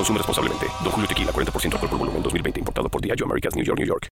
Consume 0.00 0.16
responsablemente. 0.16 0.66
Don 0.82 0.92
Julio 0.92 1.06
Tequila, 1.06 1.30
40% 1.30 1.74
alcohol 1.74 1.90
por 1.90 1.98
volumen, 1.98 2.22
2020. 2.22 2.60
Importado 2.60 2.88
por 2.88 3.02
Diageo 3.02 3.26
Americas, 3.26 3.54
New 3.54 3.64
York, 3.66 3.78
New 3.78 3.86
York. 3.86 4.08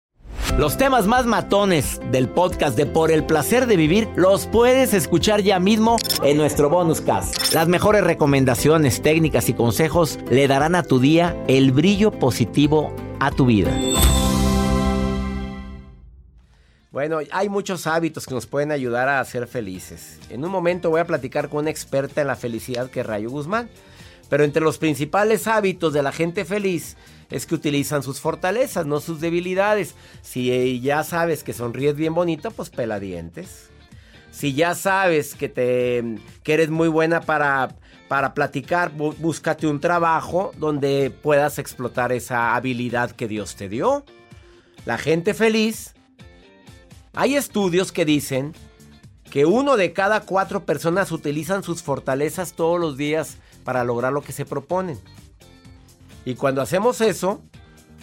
Los 0.57 0.77
temas 0.77 1.07
más 1.07 1.25
matones 1.25 1.99
del 2.09 2.29
podcast 2.29 2.77
de 2.77 2.85
Por 2.85 3.11
el 3.11 3.25
Placer 3.25 3.65
de 3.65 3.75
Vivir 3.75 4.07
los 4.15 4.45
puedes 4.45 4.93
escuchar 4.93 5.41
ya 5.41 5.59
mismo 5.59 5.97
en 6.23 6.37
nuestro 6.37 6.69
bonus 6.69 7.01
cast. 7.01 7.53
Las 7.53 7.67
mejores 7.67 8.01
recomendaciones, 8.01 9.01
técnicas 9.01 9.49
y 9.49 9.55
consejos 9.55 10.19
le 10.29 10.47
darán 10.47 10.75
a 10.75 10.83
tu 10.83 10.99
día 10.99 11.35
el 11.49 11.73
brillo 11.73 12.11
positivo 12.11 12.95
a 13.19 13.31
tu 13.31 13.45
vida. 13.45 13.77
Bueno, 16.91 17.19
hay 17.31 17.49
muchos 17.49 17.87
hábitos 17.87 18.25
que 18.25 18.35
nos 18.35 18.45
pueden 18.45 18.71
ayudar 18.71 19.09
a 19.09 19.25
ser 19.25 19.47
felices. 19.47 20.19
En 20.29 20.45
un 20.45 20.51
momento 20.51 20.91
voy 20.91 21.01
a 21.01 21.05
platicar 21.05 21.49
con 21.49 21.61
una 21.61 21.71
experta 21.71 22.21
en 22.21 22.27
la 22.27 22.37
felicidad 22.37 22.89
que 22.89 23.01
es 23.01 23.05
Rayo 23.05 23.29
Guzmán. 23.31 23.67
Pero 24.29 24.43
entre 24.43 24.61
los 24.61 24.77
principales 24.77 25.47
hábitos 25.47 25.93
de 25.93 26.03
la 26.03 26.11
gente 26.11 26.45
feliz 26.45 26.97
es 27.29 27.45
que 27.45 27.55
utilizan 27.55 28.03
sus 28.03 28.19
fortalezas, 28.19 28.85
no 28.85 28.99
sus 28.99 29.19
debilidades. 29.19 29.95
Si 30.21 30.79
ya 30.81 31.03
sabes 31.03 31.43
que 31.43 31.53
sonríes 31.53 31.95
bien 31.95 32.13
bonito, 32.13 32.51
pues 32.51 32.69
pela 32.69 32.99
dientes. 32.99 33.69
Si 34.31 34.53
ya 34.53 34.73
sabes 34.73 35.35
que, 35.35 35.49
te, 35.49 36.03
que 36.43 36.53
eres 36.53 36.69
muy 36.69 36.87
buena 36.87 37.21
para, 37.21 37.75
para 38.07 38.33
platicar, 38.33 38.91
búscate 38.91 39.67
un 39.67 39.79
trabajo 39.79 40.51
donde 40.57 41.11
puedas 41.11 41.59
explotar 41.59 42.11
esa 42.11 42.55
habilidad 42.55 43.11
que 43.11 43.27
Dios 43.27 43.55
te 43.55 43.69
dio. 43.69 44.03
La 44.85 44.97
gente 44.97 45.33
feliz. 45.33 45.93
Hay 47.13 47.35
estudios 47.35 47.91
que 47.91 48.05
dicen 48.05 48.53
que 49.29 49.45
uno 49.45 49.77
de 49.77 49.93
cada 49.93 50.21
cuatro 50.21 50.65
personas 50.65 51.11
utilizan 51.11 51.63
sus 51.63 51.81
fortalezas 51.81 52.53
todos 52.53 52.79
los 52.79 52.97
días 52.97 53.37
para 53.63 53.83
lograr 53.83 54.13
lo 54.13 54.21
que 54.21 54.33
se 54.33 54.45
proponen. 54.45 54.99
Y 56.25 56.35
cuando 56.35 56.61
hacemos 56.61 57.01
eso, 57.01 57.41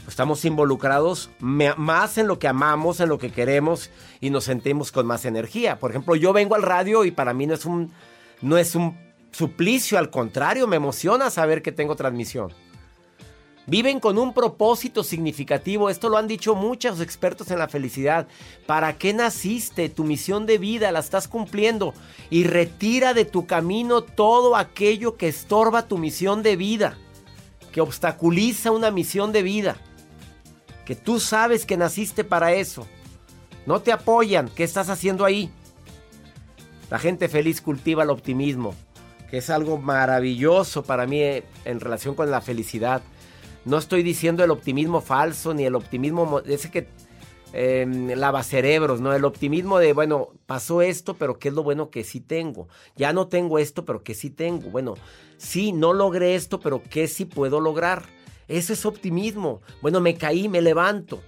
estamos 0.06 0.44
involucrados 0.44 1.30
más 1.38 2.18
en 2.18 2.26
lo 2.26 2.38
que 2.38 2.48
amamos, 2.48 3.00
en 3.00 3.08
lo 3.08 3.18
que 3.18 3.32
queremos 3.32 3.90
y 4.20 4.30
nos 4.30 4.44
sentimos 4.44 4.92
con 4.92 5.06
más 5.06 5.24
energía. 5.24 5.78
Por 5.78 5.90
ejemplo, 5.90 6.16
yo 6.16 6.32
vengo 6.32 6.54
al 6.54 6.62
radio 6.62 7.04
y 7.04 7.10
para 7.10 7.32
mí 7.32 7.46
no 7.46 7.54
es 7.54 7.64
un, 7.64 7.92
no 8.42 8.58
es 8.58 8.74
un 8.74 8.96
suplicio, 9.30 9.98
al 9.98 10.10
contrario, 10.10 10.66
me 10.66 10.76
emociona 10.76 11.30
saber 11.30 11.62
que 11.62 11.72
tengo 11.72 11.96
transmisión. 11.96 12.52
Viven 13.70 14.00
con 14.00 14.18
un 14.18 14.34
propósito 14.34 15.04
significativo. 15.04 15.90
Esto 15.90 16.08
lo 16.08 16.16
han 16.16 16.26
dicho 16.26 16.56
muchos 16.56 17.00
expertos 17.00 17.52
en 17.52 17.60
la 17.60 17.68
felicidad. 17.68 18.26
¿Para 18.66 18.98
qué 18.98 19.14
naciste? 19.14 19.88
Tu 19.88 20.02
misión 20.02 20.44
de 20.44 20.58
vida 20.58 20.90
la 20.90 20.98
estás 20.98 21.28
cumpliendo. 21.28 21.94
Y 22.30 22.42
retira 22.42 23.14
de 23.14 23.24
tu 23.24 23.46
camino 23.46 24.02
todo 24.02 24.56
aquello 24.56 25.16
que 25.16 25.28
estorba 25.28 25.86
tu 25.86 25.98
misión 25.98 26.42
de 26.42 26.56
vida. 26.56 26.98
Que 27.70 27.80
obstaculiza 27.80 28.72
una 28.72 28.90
misión 28.90 29.30
de 29.30 29.44
vida. 29.44 29.76
Que 30.84 30.96
tú 30.96 31.20
sabes 31.20 31.64
que 31.64 31.76
naciste 31.76 32.24
para 32.24 32.52
eso. 32.52 32.88
No 33.66 33.82
te 33.82 33.92
apoyan. 33.92 34.48
¿Qué 34.48 34.64
estás 34.64 34.88
haciendo 34.88 35.24
ahí? 35.24 35.48
La 36.90 36.98
gente 36.98 37.28
feliz 37.28 37.60
cultiva 37.60 38.02
el 38.02 38.10
optimismo. 38.10 38.74
Que 39.30 39.38
es 39.38 39.48
algo 39.48 39.78
maravilloso 39.78 40.82
para 40.82 41.06
mí 41.06 41.20
eh, 41.20 41.44
en 41.64 41.78
relación 41.78 42.16
con 42.16 42.32
la 42.32 42.40
felicidad. 42.40 43.00
No 43.70 43.78
estoy 43.78 44.02
diciendo 44.02 44.42
el 44.42 44.50
optimismo 44.50 45.00
falso 45.00 45.54
ni 45.54 45.64
el 45.64 45.76
optimismo 45.76 46.40
ese 46.40 46.72
que 46.72 46.88
eh, 47.52 47.86
lava 48.16 48.42
cerebros, 48.42 49.00
¿no? 49.00 49.14
El 49.14 49.24
optimismo 49.24 49.78
de, 49.78 49.92
bueno, 49.92 50.30
pasó 50.46 50.82
esto, 50.82 51.14
pero 51.14 51.38
¿qué 51.38 51.50
es 51.50 51.54
lo 51.54 51.62
bueno 51.62 51.88
que 51.88 52.02
sí 52.02 52.18
tengo? 52.18 52.66
Ya 52.96 53.12
no 53.12 53.28
tengo 53.28 53.60
esto, 53.60 53.84
pero 53.84 54.02
¿qué 54.02 54.14
sí 54.14 54.28
tengo? 54.28 54.70
Bueno, 54.70 54.96
sí, 55.36 55.70
no 55.70 55.92
logré 55.92 56.34
esto, 56.34 56.58
pero 56.58 56.82
¿qué 56.82 57.06
sí 57.06 57.26
puedo 57.26 57.60
lograr? 57.60 58.02
Eso 58.48 58.72
es 58.72 58.84
optimismo. 58.84 59.60
Bueno, 59.82 60.00
me 60.00 60.16
caí, 60.16 60.48
me 60.48 60.62
levanto. 60.62 61.22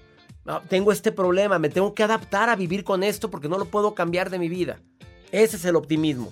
Ah, 0.44 0.62
tengo 0.68 0.90
este 0.90 1.12
problema, 1.12 1.60
me 1.60 1.68
tengo 1.68 1.94
que 1.94 2.02
adaptar 2.02 2.50
a 2.50 2.56
vivir 2.56 2.82
con 2.82 3.04
esto 3.04 3.30
porque 3.30 3.48
no 3.48 3.56
lo 3.56 3.66
puedo 3.66 3.94
cambiar 3.94 4.30
de 4.30 4.40
mi 4.40 4.48
vida. 4.48 4.80
Ese 5.30 5.58
es 5.58 5.64
el 5.64 5.76
optimismo. 5.76 6.30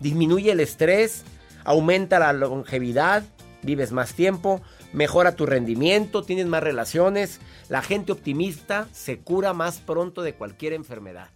Disminuye 0.00 0.52
el 0.52 0.60
estrés, 0.60 1.24
aumenta 1.62 2.18
la 2.18 2.32
longevidad, 2.32 3.22
vives 3.62 3.92
más 3.92 4.14
tiempo, 4.14 4.62
mejora 4.96 5.36
tu 5.36 5.46
rendimiento, 5.46 6.24
tienes 6.24 6.46
más 6.46 6.62
relaciones. 6.62 7.38
La 7.68 7.82
gente 7.82 8.12
optimista 8.12 8.88
se 8.92 9.18
cura 9.18 9.52
más 9.52 9.78
pronto 9.78 10.22
de 10.22 10.34
cualquier 10.34 10.72
enfermedad 10.72 11.35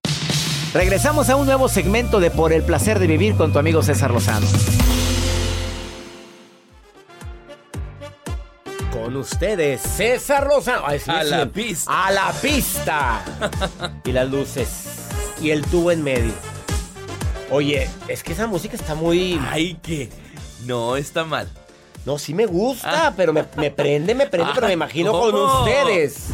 Regresamos 0.73 1.29
a 1.29 1.35
un 1.35 1.45
nuevo 1.45 1.67
segmento 1.67 2.21
de 2.21 2.31
Por 2.31 2.53
el 2.53 2.63
Placer 2.63 2.97
de 2.97 3.05
Vivir 3.05 3.35
con 3.35 3.51
tu 3.51 3.59
amigo 3.59 3.83
César 3.83 4.11
Lozano. 4.11 4.47
Con 8.93 9.17
ustedes, 9.17 9.81
César 9.81 10.47
Lozano. 10.47 10.85
a 10.85 11.23
la 11.23 11.45
pista. 11.47 12.07
A 12.07 12.11
la 12.11 12.31
pista. 12.31 13.21
y 14.05 14.13
las 14.13 14.29
luces. 14.29 14.85
Y 15.41 15.49
el 15.49 15.65
tubo 15.65 15.91
en 15.91 16.05
medio. 16.05 16.31
Oye, 17.49 17.89
es 18.07 18.23
que 18.23 18.31
esa 18.31 18.47
música 18.47 18.77
está 18.77 18.95
muy... 18.95 19.41
Ay, 19.49 19.77
que... 19.83 20.09
No, 20.65 20.95
está 20.95 21.25
mal. 21.25 21.49
No, 22.05 22.17
sí 22.17 22.33
me 22.33 22.45
gusta, 22.45 23.07
ah. 23.07 23.13
pero 23.17 23.33
me, 23.33 23.43
prende, 23.43 24.15
me 24.15 24.25
prende, 24.25 24.53
pero 24.55 24.67
me 24.67 24.73
imagino 24.79 25.11
con 25.11 25.35
ustedes. 25.35 26.27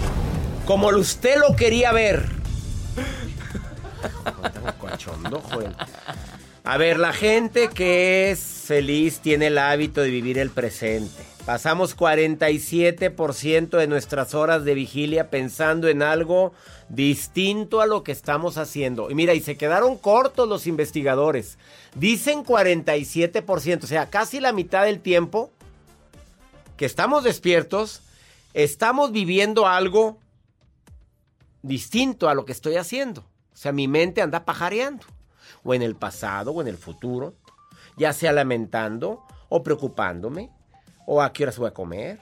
Como 0.68 0.90
usted 0.90 1.38
lo 1.40 1.56
quería 1.56 1.92
ver. 1.92 2.38
A 6.64 6.78
ver, 6.78 7.00
la 7.00 7.14
gente 7.14 7.70
que 7.70 8.30
es 8.30 8.40
feliz 8.40 9.20
tiene 9.20 9.48
el 9.48 9.58
hábito 9.58 10.02
de 10.02 10.10
vivir 10.10 10.38
el 10.38 10.50
presente. 10.50 11.24
Pasamos 11.46 11.96
47% 11.96 13.78
de 13.78 13.88
nuestras 13.88 14.34
horas 14.34 14.66
de 14.66 14.74
vigilia 14.74 15.30
pensando 15.30 15.88
en 15.88 16.02
algo 16.02 16.52
distinto 16.90 17.80
a 17.80 17.86
lo 17.86 18.04
que 18.04 18.12
estamos 18.12 18.58
haciendo. 18.58 19.10
Y 19.10 19.16
mira, 19.16 19.34
y 19.34 19.40
se 19.40 19.56
quedaron 19.56 19.98
cortos 19.98 20.50
los 20.50 20.68
investigadores. 20.68 21.58
Dicen 21.96 22.44
47%, 22.44 23.84
o 23.86 23.88
sea, 23.88 24.10
casi 24.10 24.42
la 24.42 24.52
mitad 24.52 24.84
del 24.84 25.00
tiempo 25.00 25.52
que 26.76 26.86
estamos 26.86 27.24
despiertos, 27.24 28.02
estamos 28.54 29.14
viviendo 29.14 29.68
algo 29.68 30.20
distinto 31.62 32.28
a 32.28 32.34
lo 32.34 32.44
que 32.44 32.52
estoy 32.52 32.76
haciendo. 32.76 33.24
O 33.58 33.60
sea, 33.60 33.72
mi 33.72 33.88
mente 33.88 34.22
anda 34.22 34.46
pajareando. 34.46 35.08
O 35.64 35.74
en 35.74 35.82
el 35.82 35.96
pasado 35.96 36.52
o 36.52 36.62
en 36.62 36.68
el 36.68 36.78
futuro. 36.78 37.34
Ya 37.98 38.14
sea 38.14 38.32
lamentando 38.32 39.24
o 39.50 39.64
preocupándome 39.64 40.52
o 41.08 41.24
a 41.24 41.34
qué 41.34 41.44
horas 41.44 41.58
voy 41.58 41.70
a 41.70 41.74
comer, 41.74 42.20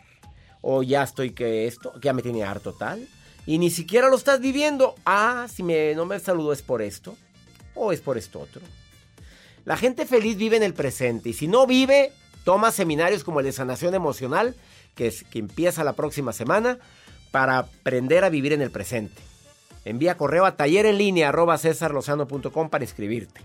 o 0.61 0.83
ya 0.83 1.03
estoy 1.03 1.31
que 1.31 1.67
esto, 1.67 1.99
ya 1.99 2.13
me 2.13 2.21
tiene 2.21 2.43
harto 2.43 2.71
tal, 2.71 3.05
y 3.47 3.57
ni 3.57 3.71
siquiera 3.71 4.09
lo 4.09 4.15
estás 4.15 4.39
viviendo. 4.39 4.95
Ah, 5.05 5.47
si 5.51 5.63
me, 5.63 5.93
no 5.95 6.05
me 6.05 6.19
saludó 6.19 6.53
es 6.53 6.61
por 6.61 6.81
esto, 6.81 7.17
o 7.73 7.91
es 7.91 7.99
por 7.99 8.17
esto 8.17 8.39
otro. 8.39 8.61
La 9.65 9.75
gente 9.75 10.05
feliz 10.05 10.37
vive 10.37 10.55
en 10.55 10.63
el 10.63 10.75
presente, 10.75 11.29
y 11.29 11.33
si 11.33 11.47
no 11.47 11.65
vive, 11.65 12.13
toma 12.43 12.71
seminarios 12.71 13.23
como 13.23 13.39
el 13.39 13.47
de 13.47 13.51
sanación 13.51 13.95
emocional, 13.95 14.55
que, 14.93 15.07
es, 15.07 15.23
que 15.23 15.39
empieza 15.39 15.83
la 15.83 15.93
próxima 15.93 16.31
semana, 16.31 16.77
para 17.31 17.57
aprender 17.57 18.23
a 18.23 18.29
vivir 18.29 18.53
en 18.53 18.61
el 18.61 18.69
presente. 18.69 19.21
Envía 19.85 20.17
correo 20.17 20.45
a 20.45 20.57
taller 20.57 20.87
en 20.87 20.97
línea 20.97 21.29
arroba 21.29 21.57
para 22.69 22.83
inscribirte. 22.83 23.41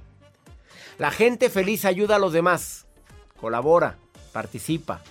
La 0.99 1.11
gente 1.11 1.51
feliz 1.51 1.85
ayuda 1.85 2.17
a 2.17 2.19
los 2.19 2.33
demás, 2.33 2.87
colabora, 3.39 3.99
participa, 4.33 5.03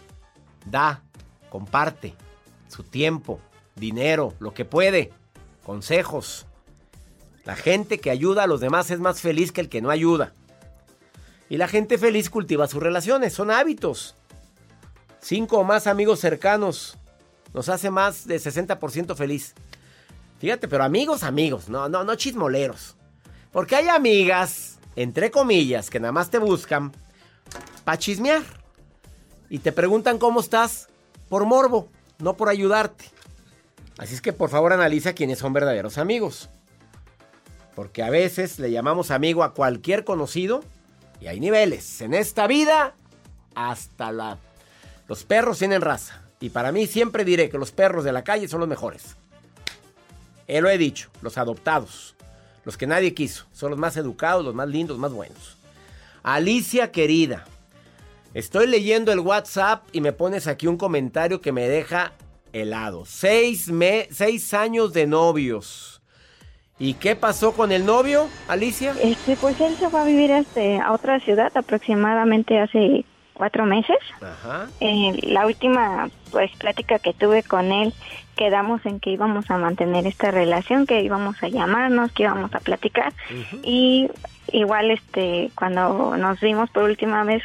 da, 0.66 1.04
comparte 1.50 2.16
su 2.68 2.84
tiempo, 2.84 3.40
dinero, 3.76 4.34
lo 4.40 4.54
que 4.54 4.66
puede, 4.66 5.12
consejos. 5.64 6.48
La 7.46 7.56
gente 7.56 8.00
que 8.00 8.12
ayuda 8.12 8.44
a 8.44 8.48
los 8.48 8.60
demás 8.60 8.92
es 8.92 9.00
más 9.00 9.22
feliz 9.22 9.52
que 9.52 9.62
el 9.62 9.70
que 9.70 9.82
no 9.82 9.90
ayuda. 9.90 10.34
Y 11.50 11.58
la 11.58 11.68
gente 11.68 11.98
feliz 11.98 12.30
cultiva 12.30 12.68
sus 12.68 12.82
relaciones, 12.82 13.34
son 13.34 13.50
hábitos. 13.50 14.16
Cinco 15.22 15.60
o 15.60 15.64
más 15.64 15.88
amigos 15.88 16.20
cercanos 16.20 16.98
nos 17.54 17.70
hace 17.70 17.90
más 17.90 18.28
de 18.28 18.38
60% 18.38 19.16
feliz. 19.16 19.56
Fíjate, 20.40 20.68
pero 20.68 20.84
amigos, 20.84 21.24
amigos, 21.24 21.70
no, 21.70 21.90
no, 21.90 22.04
no 22.04 22.16
chismoleros. 22.16 22.96
Porque 23.52 23.76
hay 23.76 23.90
amigas, 23.90 24.80
entre 24.96 25.32
comillas, 25.32 25.90
que 25.90 26.00
nada 26.00 26.14
más 26.14 26.30
te 26.30 26.38
buscan 26.38 26.94
para 27.84 27.98
chismear 27.98 28.44
y 29.50 29.60
te 29.60 29.72
preguntan 29.72 30.18
cómo 30.18 30.40
estás 30.40 30.88
por 31.28 31.46
morbo, 31.46 31.90
no 32.20 32.36
por 32.36 32.50
ayudarte. 32.50 33.06
Así 33.98 34.14
es 34.14 34.22
que 34.22 34.32
por 34.32 34.50
favor 34.50 34.72
analiza 34.72 35.14
quiénes 35.14 35.40
son 35.40 35.52
verdaderos 35.52 35.98
amigos. 35.98 36.50
Porque 37.76 38.02
a 38.02 38.10
veces 38.10 38.60
le 38.60 38.72
llamamos 38.72 39.12
amigo 39.12 39.44
a 39.44 39.54
cualquier 39.54 40.06
conocido 40.06 40.64
y 41.20 41.28
hay 41.28 41.40
niveles. 41.40 42.02
En 42.02 42.14
esta 42.14 42.48
vida, 42.48 42.96
hasta 43.56 44.12
la... 44.12 44.38
Los 45.08 45.26
perros 45.26 45.60
tienen 45.60 45.82
raza. 45.82 46.22
Y 46.40 46.50
para 46.52 46.72
mí 46.72 46.88
siempre 46.88 47.26
diré 47.26 47.50
que 47.50 47.58
los 47.58 47.72
perros 47.72 48.06
de 48.06 48.14
la 48.14 48.24
calle 48.24 48.48
son 48.48 48.62
los 48.62 48.70
mejores. 48.70 49.18
Él 50.50 50.64
lo 50.64 50.70
he 50.70 50.78
dicho, 50.78 51.10
los 51.22 51.38
adoptados. 51.38 52.16
Los 52.66 52.76
que 52.76 52.88
nadie 52.88 53.14
quiso. 53.14 53.46
Son 53.54 53.72
los 53.72 53.80
más 53.80 53.96
educados, 53.96 54.44
los 54.44 54.54
más 54.54 54.68
lindos, 54.68 54.98
más 54.98 55.14
buenos. 55.14 55.56
Alicia 56.24 56.92
querida, 56.92 57.46
Estoy 58.34 58.68
leyendo 58.68 59.12
el 59.12 59.22
WhatsApp 59.22 59.84
y 59.92 60.02
me 60.02 60.14
pones 60.14 60.46
aquí 60.46 60.68
un 60.68 60.78
comentario 60.78 61.42
que 61.42 61.52
me 61.52 61.68
deja 61.68 62.12
helado. 62.54 63.04
Seis, 63.06 63.72
seis 64.12 64.54
años 64.54 64.94
de 64.94 65.08
novios. 65.08 66.00
¿Y 66.78 66.94
qué 66.94 67.16
pasó 67.16 67.54
con 67.54 67.72
el 67.72 67.86
novio, 67.86 68.30
Alicia? 68.48 68.94
Este, 69.02 69.36
pues 69.36 69.60
él 69.60 69.76
se 69.78 69.90
fue 69.90 70.00
a 70.00 70.04
vivir 70.04 70.30
este, 70.30 70.80
a 70.80 70.92
otra 70.92 71.20
ciudad 71.22 71.52
aproximadamente 71.56 72.60
hace 72.60 73.04
cuatro 73.34 73.66
meses. 73.66 73.98
Ajá. 74.22 74.68
Eh, 74.80 75.18
la 75.24 75.48
última 75.48 76.10
pues 76.30 76.52
plática 76.58 77.00
que 77.00 77.14
tuve 77.14 77.42
con 77.42 77.72
él 77.72 77.94
quedamos 78.40 78.86
en 78.86 79.02
que 79.02 79.10
íbamos 79.10 79.52
a 79.52 79.58
mantener 79.58 80.08
esta 80.08 80.32
relación, 80.32 80.88
que 80.88 81.02
íbamos 81.02 81.44
a 81.44 81.50
llamarnos, 81.50 82.14
que 82.14 82.24
íbamos 82.24 82.56
a 82.56 82.62
platicar 82.62 83.12
y 83.64 84.10
igual 84.54 84.92
este 84.92 85.52
cuando 85.56 86.16
nos 86.16 86.40
vimos 86.40 86.70
por 86.70 86.84
última 86.84 87.26
vez 87.26 87.44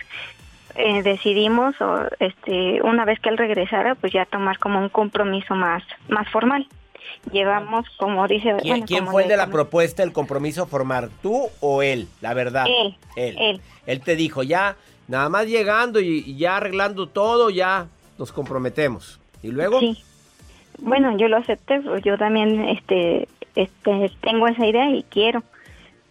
eh, 0.76 1.02
decidimos, 1.02 1.74
o, 1.80 2.04
este, 2.20 2.80
una 2.82 3.04
vez 3.04 3.18
que 3.18 3.28
él 3.28 3.38
regresara, 3.38 3.96
pues 3.96 4.12
ya 4.12 4.24
tomar 4.24 4.58
como 4.58 4.78
un 4.78 4.88
compromiso 4.88 5.56
más, 5.56 5.82
más 6.08 6.28
formal. 6.30 6.66
Llevamos, 7.32 7.86
como 7.96 8.26
dice... 8.28 8.56
¿Quién, 8.86 9.06
fue 9.06 9.24
el 9.24 9.28
de 9.28 9.36
la 9.36 9.48
propuesta, 9.48 10.02
el 10.02 10.12
compromiso 10.12 10.66
formal? 10.66 11.10
¿Tú 11.22 11.48
o 11.60 11.82
él? 11.82 12.08
La 12.20 12.34
verdad. 12.34 12.66
Él. 12.66 12.96
Él. 13.16 13.60
Él, 13.86 14.00
te 14.00 14.16
dijo, 14.16 14.42
ya, 14.42 14.76
nada 15.06 15.28
más 15.28 15.46
llegando 15.46 16.00
y, 16.00 16.36
ya 16.36 16.56
arreglando 16.56 17.08
todo, 17.08 17.50
ya 17.50 17.86
nos 18.18 18.32
comprometemos. 18.32 19.20
¿Y 19.42 19.48
luego? 19.48 19.78
Sí. 19.80 20.02
Bueno, 20.78 21.16
yo 21.16 21.28
lo 21.28 21.36
acepté, 21.36 21.80
pues 21.80 22.02
yo 22.02 22.18
también 22.18 22.68
este, 22.68 23.28
este, 23.54 24.10
tengo 24.20 24.48
esa 24.48 24.66
idea 24.66 24.90
y 24.90 25.02
quiero. 25.04 25.42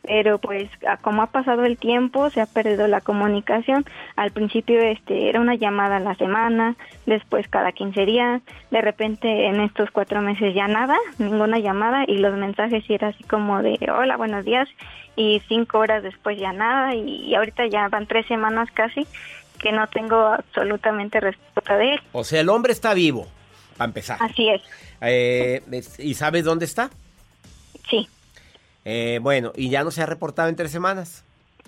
Pero 0.05 0.37
pues 0.37 0.69
como 1.01 1.21
ha 1.21 1.27
pasado 1.27 1.63
el 1.63 1.77
tiempo 1.77 2.29
se 2.29 2.41
ha 2.41 2.45
perdido 2.45 2.87
la 2.87 2.99
comunicación. 2.99 3.85
Al 4.17 4.31
principio 4.31 4.81
este 4.81 5.29
era 5.29 5.39
una 5.39 5.55
llamada 5.55 5.97
a 5.97 6.01
la 6.01 6.15
semana 6.15 6.75
después 7.05 7.47
cada 7.47 7.71
15 7.71 8.05
días 8.05 8.41
de 8.69 8.81
repente 8.81 9.45
en 9.47 9.61
estos 9.61 9.91
cuatro 9.91 10.21
meses 10.21 10.53
ya 10.53 10.67
nada 10.67 10.97
ninguna 11.19 11.59
llamada 11.59 12.03
y 12.05 12.17
los 12.17 12.35
mensajes 12.37 12.83
era 12.89 13.09
así 13.09 13.23
como 13.23 13.61
de 13.61 13.79
hola 13.97 14.17
buenos 14.17 14.43
días 14.43 14.67
y 15.15 15.41
cinco 15.47 15.79
horas 15.79 16.03
después 16.03 16.37
ya 16.37 16.51
nada 16.51 16.95
y, 16.95 17.33
ahorita 17.33 17.67
ya 17.67 17.87
van 17.87 18.05
tres 18.05 18.25
semanas 18.27 18.69
casi 18.73 19.07
que 19.59 19.71
no 19.71 19.87
tengo 19.87 20.17
absolutamente 20.17 21.21
respuesta 21.21 21.77
de 21.77 21.93
él. 21.93 22.01
O 22.11 22.25
sea 22.25 22.41
el 22.41 22.49
hombre 22.49 22.73
está 22.73 22.93
vivo 22.93 23.27
para 23.77 23.89
empezar 23.89 24.17
así 24.21 24.49
es 24.49 24.61
eh, 25.01 25.61
y 25.97 26.13
sabes 26.13 26.43
dónde 26.43 26.65
está 26.65 26.89
sí 27.89 28.07
eh, 28.85 29.19
bueno, 29.21 29.53
y 29.55 29.69
ya 29.69 29.83
no 29.83 29.91
se 29.91 30.01
ha 30.01 30.05
reportado 30.05 30.49
en 30.49 30.55
tres 30.55 30.71
semanas. 30.71 31.23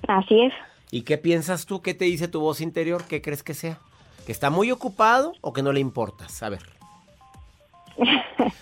Así 0.08 0.42
es. 0.42 0.54
¿Y 0.92 1.02
qué 1.02 1.18
piensas 1.18 1.66
tú? 1.66 1.82
¿Qué 1.82 1.94
te 1.94 2.06
dice 2.06 2.28
tu 2.28 2.42
voz 2.42 2.62
interior? 2.62 3.04
¿Qué 3.06 3.22
crees 3.22 3.44
que 3.44 3.54
sea? 3.54 3.80
¿Que 4.26 4.32
está 4.32 4.50
muy 4.50 4.72
ocupado 4.72 5.34
o 5.42 5.54
que 5.54 5.64
no 5.64 5.72
le 5.72 5.80
importas? 5.80 6.44
A 6.44 6.50
ver. 6.50 6.64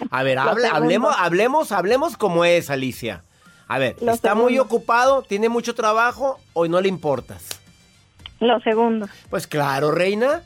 A 0.10 0.24
ver, 0.24 0.38
hablemos, 0.72 1.16
hablemos, 1.18 1.72
hablemos 1.72 2.18
como 2.18 2.46
es, 2.46 2.70
Alicia. 2.70 3.24
A 3.68 3.80
ver, 3.80 3.96
¿está 4.02 4.36
muy 4.36 4.60
ocupado? 4.60 5.24
¿Tiene 5.24 5.50
mucho 5.50 5.74
trabajo 5.74 6.40
o 6.54 6.68
no 6.68 6.80
le 6.82 6.90
importas? 6.90 7.62
Lo 8.40 8.60
segundo. 8.60 9.08
Pues 9.30 9.48
claro, 9.48 9.92
reina. 9.92 10.44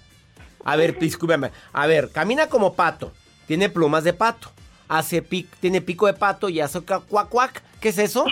A 0.68 0.76
ver, 0.76 1.00
discúlpeme. 1.00 1.52
A 1.72 1.88
ver, 1.88 2.12
camina 2.12 2.50
como 2.50 2.74
pato. 2.74 3.14
Tiene 3.46 3.70
plumas 3.70 4.04
de 4.04 4.12
pato. 4.12 4.50
Hace 4.90 5.22
tiene 5.62 5.80
pico 5.80 6.08
de 6.08 6.14
pato 6.14 6.50
y 6.50 6.60
hace 6.60 6.82
cuac 6.82 7.30
cuac. 7.30 7.64
¿Qué 7.80 7.88
es 7.88 7.98
eso? 7.98 8.26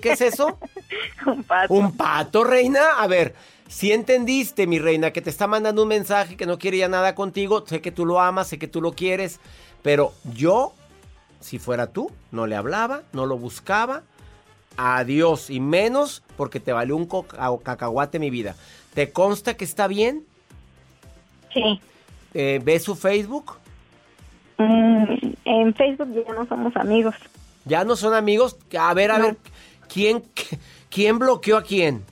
¿Qué 0.00 0.10
es 0.10 0.20
eso? 0.20 0.58
un 1.26 1.44
pato. 1.44 1.72
¿Un 1.72 1.96
pato, 1.96 2.42
reina? 2.42 2.98
A 2.98 3.06
ver, 3.06 3.36
si 3.68 3.92
entendiste, 3.92 4.66
mi 4.66 4.80
reina, 4.80 5.12
que 5.12 5.22
te 5.22 5.30
está 5.30 5.46
mandando 5.46 5.84
un 5.84 5.88
mensaje 5.88 6.36
que 6.36 6.44
no 6.44 6.58
quiere 6.58 6.78
ya 6.78 6.88
nada 6.88 7.14
contigo, 7.14 7.64
sé 7.64 7.80
que 7.80 7.92
tú 7.92 8.04
lo 8.04 8.20
amas, 8.20 8.48
sé 8.48 8.58
que 8.58 8.66
tú 8.66 8.80
lo 8.80 8.90
quieres, 8.90 9.38
pero 9.82 10.12
yo, 10.34 10.72
si 11.38 11.60
fuera 11.60 11.86
tú, 11.86 12.10
no 12.32 12.48
le 12.48 12.56
hablaba, 12.56 13.04
no 13.12 13.26
lo 13.26 13.38
buscaba. 13.38 14.02
Adiós, 14.76 15.50
y 15.50 15.60
menos 15.60 16.24
porque 16.36 16.58
te 16.58 16.72
valió 16.72 16.96
un 16.96 17.06
cacahuate 17.06 18.18
mi 18.18 18.30
vida. 18.30 18.56
¿Te 18.92 19.12
consta 19.12 19.56
que 19.56 19.64
está 19.64 19.86
bien? 19.86 20.26
Sí. 21.56 21.80
Eh, 22.34 22.60
¿Ves 22.62 22.84
su 22.84 22.94
Facebook? 22.94 23.54
Mm, 24.58 25.04
en 25.44 25.74
Facebook 25.74 26.24
ya 26.26 26.34
no 26.34 26.46
somos 26.46 26.76
amigos. 26.76 27.14
¿Ya 27.64 27.84
no 27.84 27.96
son 27.96 28.14
amigos? 28.14 28.56
A 28.78 28.92
ver, 28.94 29.10
a 29.10 29.18
ver, 29.18 29.36
¿quién, 29.92 30.22
¿quién 30.90 31.18
bloqueó 31.18 31.56
a 31.56 31.62
quién? 31.62 32.04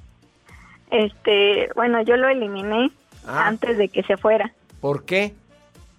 Este, 0.91 1.69
bueno, 1.75 2.03
yo 2.03 2.17
lo 2.17 2.29
eliminé 2.29 2.91
ah. 3.27 3.47
antes 3.47 3.77
de 3.77 3.89
que 3.89 4.03
se 4.03 4.17
fuera. 4.17 4.53
¿Por 4.81 5.05
qué? 5.05 5.35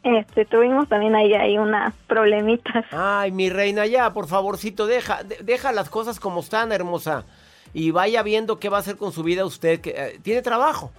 Este, 0.04 0.46
tuvimos 0.46 0.88
también 0.88 1.16
ahí, 1.16 1.34
ahí 1.34 1.58
unas 1.58 1.94
problemitas. 2.08 2.86
Ay, 2.92 3.32
mi 3.32 3.50
reina, 3.50 3.86
ya, 3.86 4.14
por 4.14 4.28
favorcito, 4.28 4.88
deja, 4.88 5.22
deja 5.24 5.72
las 5.72 5.90
cosas 5.90 6.20
como 6.20 6.42
están, 6.42 6.72
hermosa. 6.72 7.26
Y 7.74 7.92
vaya 7.92 8.24
viendo 8.24 8.60
qué 8.60 8.70
va 8.70 8.78
a 8.78 8.80
hacer 8.82 8.98
con 8.98 9.12
su 9.12 9.24
vida 9.24 9.46
usted, 9.46 9.82
que 9.82 9.92
eh, 9.92 10.20
tiene 10.22 10.42
trabajo. 10.42 10.92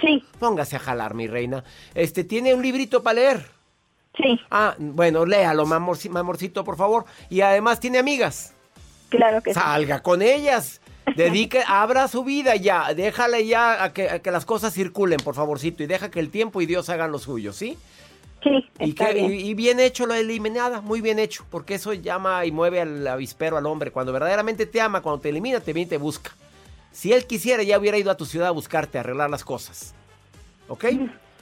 Sí. 0.00 0.24
Póngase 0.38 0.76
a 0.76 0.78
jalar, 0.80 1.14
mi 1.14 1.26
reina. 1.26 1.64
Este, 1.94 2.24
¿tiene 2.24 2.54
un 2.54 2.62
librito 2.62 3.02
para 3.02 3.14
leer? 3.14 3.46
Sí. 4.16 4.38
Ah, 4.50 4.74
bueno, 4.78 5.24
léalo, 5.24 5.64
mamorcito, 5.66 6.64
por 6.64 6.76
favor. 6.76 7.04
Y 7.30 7.40
además 7.40 7.80
tiene 7.80 7.98
amigas. 7.98 8.52
Claro 9.08 9.42
que 9.42 9.54
Salga 9.54 10.02
con 10.02 10.22
ellas. 10.22 10.80
Dedique, 11.16 11.62
abra 11.66 12.08
su 12.08 12.22
vida 12.24 12.54
ya, 12.56 12.94
déjale 12.94 13.46
ya 13.46 13.82
a 13.84 13.92
que, 13.92 14.08
a 14.08 14.18
que 14.20 14.30
las 14.30 14.44
cosas 14.44 14.72
circulen, 14.72 15.18
por 15.18 15.34
favorcito, 15.34 15.82
y 15.82 15.86
deja 15.86 16.10
que 16.10 16.20
el 16.20 16.30
tiempo 16.30 16.60
y 16.60 16.66
Dios 16.66 16.88
hagan 16.88 17.10
lo 17.12 17.18
suyo, 17.18 17.52
¿sí? 17.52 17.76
Sí, 18.42 18.64
Y, 18.80 18.92
que- 18.94 19.12
bien. 19.14 19.32
y- 19.32 19.34
y 19.50 19.54
bien 19.54 19.78
hecho 19.80 20.06
la 20.06 20.18
eliminada, 20.18 20.80
muy 20.80 21.00
bien 21.00 21.18
hecho, 21.18 21.44
porque 21.50 21.74
eso 21.74 21.92
llama 21.92 22.44
y 22.46 22.50
mueve 22.52 22.80
al 22.80 23.06
avispero 23.06 23.56
al 23.56 23.66
hombre. 23.66 23.90
Cuando 23.92 24.12
verdaderamente 24.12 24.66
te 24.66 24.80
ama, 24.80 25.00
cuando 25.00 25.20
te 25.20 25.28
elimina, 25.28 25.60
te 25.60 25.72
viene 25.72 25.86
y 25.86 25.90
te 25.90 25.96
busca. 25.96 26.32
Si 26.92 27.12
él 27.12 27.26
quisiera, 27.26 27.62
ya 27.62 27.78
hubiera 27.78 27.96
ido 27.98 28.10
a 28.10 28.16
tu 28.16 28.24
ciudad 28.26 28.48
a 28.48 28.52
buscarte, 28.52 28.98
a 28.98 29.00
arreglar 29.00 29.30
las 29.30 29.44
cosas. 29.44 29.94
¿Ok? 30.68 30.84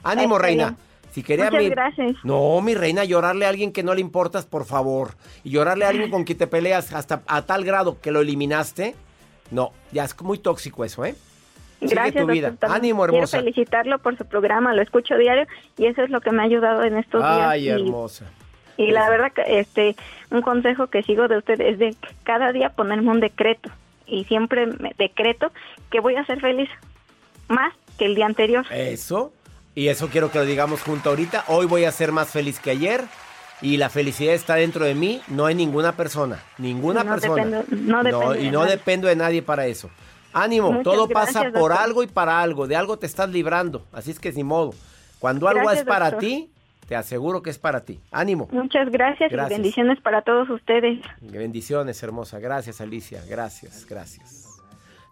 Ánimo, 0.03 0.37
reina. 0.39 0.75
Si 1.11 1.23
quería 1.23 1.45
Muchas 1.45 1.61
mi- 1.63 1.69
gracias. 1.69 2.15
No, 2.23 2.61
mi 2.61 2.73
reina, 2.73 3.03
llorarle 3.03 3.45
a 3.45 3.49
alguien 3.49 3.73
que 3.73 3.83
no 3.83 3.93
le 3.93 3.99
importas, 4.01 4.45
por 4.45 4.65
favor. 4.65 5.15
Y 5.43 5.49
llorarle 5.51 5.85
a 5.85 5.89
alguien 5.89 6.09
con 6.09 6.23
quien 6.23 6.37
te 6.37 6.47
peleas 6.47 6.93
hasta 6.93 7.21
a 7.27 7.41
tal 7.41 7.65
grado 7.65 7.99
que 7.99 8.11
lo 8.11 8.21
eliminaste. 8.21 8.95
No, 9.51 9.71
ya 9.91 10.05
es 10.05 10.19
muy 10.21 10.37
tóxico 10.39 10.85
eso, 10.85 11.03
¿eh? 11.03 11.15
Sigue 11.81 11.95
Gracias, 11.95 12.25
tu 12.25 12.31
vida. 12.31 12.49
doctor. 12.51 12.69
También 12.69 12.93
Ánimo, 12.93 13.03
hermosa. 13.05 13.39
Quiero 13.39 13.53
felicitarlo 13.53 13.99
por 13.99 14.17
su 14.17 14.23
programa, 14.25 14.73
lo 14.73 14.81
escucho 14.81 15.15
diario 15.17 15.47
y 15.77 15.87
eso 15.87 16.01
es 16.03 16.09
lo 16.11 16.21
que 16.21 16.31
me 16.31 16.43
ha 16.43 16.45
ayudado 16.45 16.83
en 16.83 16.95
estos 16.95 17.21
Ay, 17.25 17.63
días. 17.63 17.77
y- 17.79 17.81
hermosa. 17.81 18.25
Y, 18.77 18.91
la 18.91 19.09
verdad, 19.09 19.33
que 19.33 19.59
este, 19.59 19.95
un 20.29 20.41
consejo 20.41 20.87
que 20.87 21.03
sigo 21.03 21.27
de 21.27 21.37
usted 21.39 21.59
es 21.59 21.77
de 21.77 21.95
cada 22.23 22.51
día 22.53 22.69
ponerme 22.69 23.11
un 23.11 23.19
decreto 23.19 23.69
y 24.05 24.23
siempre 24.25 24.65
me 24.67 24.93
decreto 24.97 25.51
que 25.89 25.99
voy 25.99 26.15
a 26.15 26.25
ser 26.25 26.39
feliz 26.41 26.69
más 27.47 27.73
que 27.97 28.05
el 28.05 28.15
día 28.15 28.25
anterior. 28.25 28.65
Eso. 28.71 29.31
Y 29.75 29.87
eso 29.87 30.09
quiero 30.09 30.31
que 30.31 30.39
lo 30.39 30.45
digamos 30.45 30.81
junto 30.81 31.09
ahorita. 31.09 31.45
Hoy 31.47 31.65
voy 31.65 31.85
a 31.85 31.91
ser 31.91 32.11
más 32.11 32.29
feliz 32.29 32.59
que 32.59 32.71
ayer. 32.71 33.03
Y 33.61 33.77
la 33.77 33.89
felicidad 33.89 34.33
está 34.33 34.55
dentro 34.55 34.85
de 34.85 34.95
mí, 34.95 35.21
no 35.27 35.45
hay 35.45 35.53
ninguna 35.53 35.91
persona. 35.95 36.39
Ninguna 36.57 37.03
No 37.03 37.11
persona. 37.11 37.43
dependo- 37.45 37.65
no 37.69 38.03
depende 38.03 38.41
y 38.41 38.45
de 38.45 38.51
no 38.51 38.59
nadie. 38.61 38.71
dependo 38.71 39.07
de 39.07 39.15
nadie 39.15 39.41
para 39.43 39.67
eso. 39.67 39.91
Ánimo, 40.33 40.71
Muchas 40.71 40.83
todo 40.85 41.07
gracias, 41.07 41.33
pasa 41.35 41.43
por 41.51 41.59
doctor. 41.69 41.73
algo 41.73 42.01
y 42.03 42.07
para 42.07 42.41
algo. 42.41 42.65
De 42.67 42.75
algo 42.75 42.97
te 42.97 43.05
estás 43.05 43.29
librando. 43.29 43.85
Así 43.93 44.09
es 44.11 44.19
que 44.19 44.31
ni 44.31 44.43
modo. 44.43 44.73
Cuando 45.19 45.47
algo 45.47 45.69
es 45.69 45.83
para 45.83 46.05
doctor. 46.09 46.21
ti, 46.27 46.49
te 46.91 46.97
aseguro 46.97 47.41
que 47.41 47.49
es 47.49 47.57
para 47.57 47.85
ti. 47.85 48.01
Ánimo. 48.11 48.49
Muchas 48.51 48.89
gracias, 48.91 49.31
Gracias. 49.31 49.49
y 49.49 49.61
bendiciones 49.61 50.01
para 50.01 50.23
todos 50.23 50.49
ustedes. 50.49 50.99
Bendiciones, 51.21 52.03
hermosa. 52.03 52.37
Gracias, 52.39 52.81
Alicia. 52.81 53.23
Gracias, 53.29 53.85
gracias. 53.85 54.59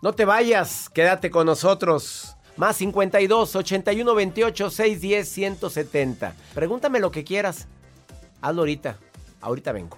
No 0.01 0.11
te 0.11 0.25
vayas, 0.25 0.89
quédate 0.89 1.29
con 1.31 1.45
nosotros. 1.45 2.35
Más 2.57 2.75
52 2.75 3.55
81 3.55 4.13
28 4.13 4.69
610 4.69 5.29
170. 5.29 6.33
Pregúntame 6.53 6.99
lo 6.99 7.11
que 7.11 7.23
quieras. 7.23 7.69
Hazlo 8.41 8.63
ahorita. 8.63 8.97
Ahorita 9.39 9.71
vengo. 9.71 9.97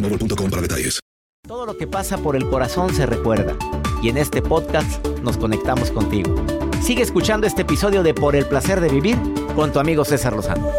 boostmobile.com 0.00 0.50
para 0.50 0.62
detalles. 0.62 1.00
Todo 1.46 1.66
lo 1.66 1.76
que 1.76 1.86
pasa 1.86 2.18
por 2.18 2.36
el 2.36 2.48
corazón 2.48 2.94
se 2.94 3.04
recuerda. 3.04 3.56
Y 4.02 4.08
en 4.08 4.16
este 4.16 4.42
podcast 4.42 5.04
nos 5.22 5.36
conectamos 5.36 5.90
contigo. 5.90 6.34
Sigue 6.80 7.02
escuchando 7.02 7.46
este 7.46 7.62
episodio 7.62 8.02
de 8.02 8.14
Por 8.14 8.36
el 8.36 8.46
placer 8.46 8.80
de 8.80 8.88
vivir 8.88 9.16
con 9.54 9.72
tu 9.72 9.78
amigo 9.78 10.04
César 10.04 10.34
Lozano. 10.34 10.70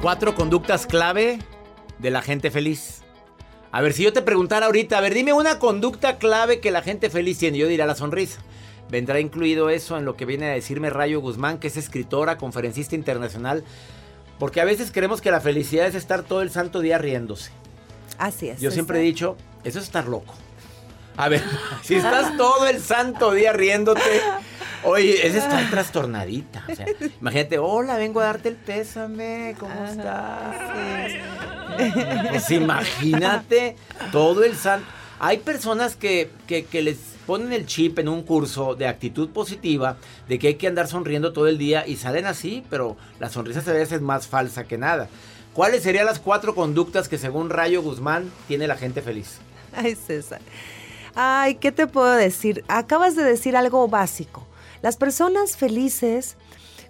Cuatro 0.00 0.34
conductas 0.34 0.86
clave 0.86 1.38
de 1.98 2.10
la 2.10 2.22
gente 2.22 2.50
feliz. 2.50 3.02
A 3.72 3.80
ver, 3.80 3.92
si 3.92 4.04
yo 4.04 4.12
te 4.12 4.22
preguntara 4.22 4.66
ahorita, 4.66 4.96
a 4.96 5.00
ver, 5.00 5.12
dime 5.12 5.32
una 5.32 5.58
conducta 5.58 6.18
clave 6.18 6.60
que 6.60 6.70
la 6.70 6.82
gente 6.82 7.10
feliz 7.10 7.38
tiene. 7.38 7.58
Yo 7.58 7.68
diría 7.68 7.86
la 7.86 7.94
sonrisa. 7.94 8.40
Vendrá 8.88 9.18
incluido 9.18 9.68
eso 9.68 9.98
en 9.98 10.04
lo 10.04 10.16
que 10.16 10.24
viene 10.24 10.46
a 10.46 10.54
decirme 10.54 10.90
Rayo 10.90 11.20
Guzmán, 11.20 11.58
que 11.58 11.66
es 11.66 11.76
escritora, 11.76 12.38
conferencista 12.38 12.94
internacional. 12.94 13.64
Porque 14.38 14.60
a 14.60 14.64
veces 14.64 14.90
creemos 14.92 15.20
que 15.20 15.30
la 15.30 15.40
felicidad 15.40 15.86
es 15.86 15.94
estar 15.94 16.22
todo 16.22 16.42
el 16.42 16.50
santo 16.50 16.80
día 16.80 16.98
riéndose. 16.98 17.50
Así 18.18 18.48
es. 18.48 18.60
Yo 18.60 18.70
siempre 18.70 18.98
he 18.98 19.02
dicho, 19.02 19.36
eso 19.64 19.78
es 19.78 19.84
estar 19.86 20.06
loco. 20.06 20.34
A 21.16 21.28
ver, 21.28 21.42
si 21.82 21.94
estás 21.94 22.36
todo 22.36 22.66
el 22.66 22.80
santo 22.80 23.32
día 23.32 23.52
riéndote, 23.52 24.20
oye, 24.84 25.26
es 25.26 25.34
estar 25.34 25.68
trastornadita. 25.70 26.64
O 26.70 26.74
sea, 26.74 26.86
imagínate, 27.20 27.58
hola, 27.58 27.96
vengo 27.96 28.20
a 28.20 28.24
darte 28.24 28.50
el 28.50 28.56
pésame, 28.56 29.54
¿cómo 29.58 29.86
estás? 29.86 30.56
Pues 32.30 32.50
imagínate 32.50 33.76
todo 34.12 34.44
el 34.44 34.56
santo. 34.56 34.86
Hay 35.18 35.38
personas 35.38 35.96
que, 35.96 36.30
que, 36.46 36.66
que 36.66 36.82
les 36.82 36.98
ponen 37.26 37.52
el 37.52 37.66
chip 37.66 37.98
en 37.98 38.08
un 38.08 38.22
curso 38.22 38.74
de 38.74 38.86
actitud 38.86 39.30
positiva, 39.30 39.96
de 40.28 40.38
que 40.38 40.48
hay 40.48 40.54
que 40.54 40.68
andar 40.68 40.88
sonriendo 40.88 41.32
todo 41.32 41.48
el 41.48 41.58
día 41.58 41.86
y 41.86 41.96
salen 41.96 42.26
así, 42.26 42.64
pero 42.70 42.96
la 43.18 43.28
sonrisa 43.28 43.60
a 43.60 43.74
veces 43.74 43.92
es 43.92 44.00
más 44.00 44.26
falsa 44.26 44.64
que 44.64 44.78
nada. 44.78 45.08
¿Cuáles 45.52 45.82
serían 45.82 46.06
las 46.06 46.18
cuatro 46.18 46.54
conductas 46.54 47.08
que 47.08 47.18
según 47.18 47.50
Rayo 47.50 47.82
Guzmán 47.82 48.30
tiene 48.46 48.66
la 48.66 48.76
gente 48.76 49.02
feliz? 49.02 49.38
Ay, 49.74 49.94
César. 49.94 50.40
Ay, 51.14 51.54
¿qué 51.54 51.72
te 51.72 51.86
puedo 51.86 52.12
decir? 52.12 52.62
Acabas 52.68 53.16
de 53.16 53.24
decir 53.24 53.56
algo 53.56 53.88
básico. 53.88 54.46
Las 54.82 54.96
personas 54.96 55.56
felices, 55.56 56.36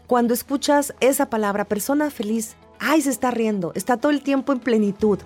cuando 0.08 0.34
escuchas 0.34 0.94
esa 0.98 1.30
palabra, 1.30 1.64
persona 1.64 2.10
feliz, 2.10 2.56
ay, 2.80 3.02
se 3.02 3.10
está 3.10 3.30
riendo, 3.30 3.72
está 3.76 3.96
todo 3.96 4.10
el 4.10 4.22
tiempo 4.22 4.52
en 4.52 4.58
plenitud. 4.58 5.20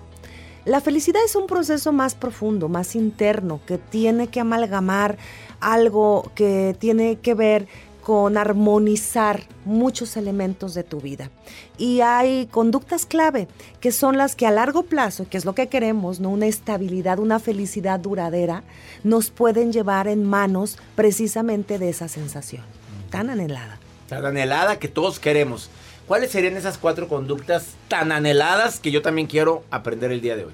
La 0.65 0.81
felicidad 0.81 1.21
es 1.25 1.35
un 1.35 1.47
proceso 1.47 1.91
más 1.91 2.15
profundo, 2.15 2.69
más 2.69 2.95
interno, 2.95 3.61
que 3.65 3.77
tiene 3.77 4.27
que 4.27 4.39
amalgamar 4.39 5.17
algo 5.59 6.31
que 6.35 6.75
tiene 6.77 7.17
que 7.17 7.33
ver 7.33 7.67
con 8.03 8.35
armonizar 8.35 9.43
muchos 9.63 10.17
elementos 10.17 10.73
de 10.73 10.83
tu 10.83 10.99
vida. 10.99 11.29
Y 11.77 12.01
hay 12.01 12.47
conductas 12.47 13.05
clave 13.05 13.47
que 13.79 13.91
son 13.91 14.17
las 14.17 14.35
que 14.35 14.47
a 14.47 14.51
largo 14.51 14.83
plazo, 14.83 15.27
que 15.29 15.37
es 15.37 15.45
lo 15.45 15.53
que 15.53 15.67
queremos, 15.67 16.19
¿no? 16.19 16.29
una 16.29 16.47
estabilidad, 16.47 17.19
una 17.19 17.39
felicidad 17.39 17.99
duradera, 17.99 18.63
nos 19.03 19.29
pueden 19.29 19.71
llevar 19.71 20.07
en 20.07 20.23
manos 20.23 20.77
precisamente 20.95 21.77
de 21.77 21.89
esa 21.89 22.07
sensación 22.07 22.63
tan 23.11 23.29
anhelada. 23.29 23.77
Tan 24.07 24.25
anhelada 24.25 24.79
que 24.79 24.87
todos 24.87 25.19
queremos. 25.19 25.69
¿Cuáles 26.07 26.31
serían 26.31 26.57
esas 26.57 26.77
cuatro 26.77 27.07
conductas 27.07 27.75
tan 27.87 28.11
anheladas 28.11 28.79
que 28.79 28.91
yo 28.91 29.01
también 29.01 29.27
quiero 29.27 29.63
aprender 29.71 30.11
el 30.11 30.21
día 30.21 30.35
de 30.35 30.45
hoy? 30.45 30.53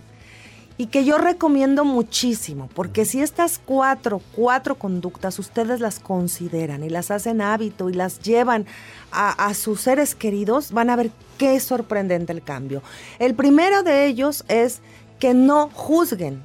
y 0.77 0.87
que 0.87 1.03
yo 1.03 1.17
recomiendo 1.17 1.85
muchísimo, 1.85 2.69
porque 2.73 3.03
si 3.05 3.21
estas 3.21 3.59
cuatro, 3.63 4.21
cuatro 4.35 4.75
conductas 4.75 5.39
ustedes 5.39 5.79
las 5.79 5.99
consideran 5.99 6.83
y 6.83 6.89
las 6.89 7.09
hacen 7.09 7.41
hábito 7.41 7.89
y 7.89 7.93
las 7.93 8.19
llevan 8.19 8.67
a, 9.11 9.47
a 9.47 9.53
sus 9.55 9.81
seres 9.81 10.13
queridos, 10.13 10.71
van 10.71 10.91
a 10.91 10.95
ver 10.95 11.09
qué 11.39 11.59
sorprendente 11.59 12.31
el 12.31 12.43
cambio. 12.43 12.83
El 13.17 13.33
primero 13.33 13.81
de 13.81 14.05
ellos 14.05 14.45
es 14.47 14.81
que 15.19 15.33
no 15.33 15.71
juzguen, 15.73 16.43